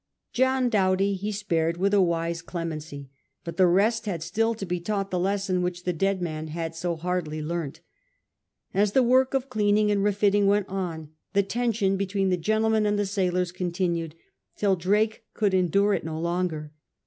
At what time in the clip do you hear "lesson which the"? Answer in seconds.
5.19-5.93